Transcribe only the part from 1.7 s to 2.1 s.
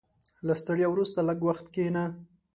کښېنه.